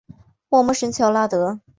[0.49, 1.59] 瓦莫什乔拉德。